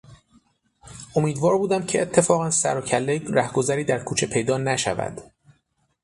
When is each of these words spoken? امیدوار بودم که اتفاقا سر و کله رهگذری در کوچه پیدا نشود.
امیدوار 1.15 1.57
بودم 1.57 1.85
که 1.85 2.01
اتفاقا 2.01 2.51
سر 2.51 2.77
و 2.77 2.81
کله 2.81 3.21
رهگذری 3.29 3.83
در 3.83 4.03
کوچه 4.03 4.27
پیدا 4.27 4.57
نشود. 4.57 5.21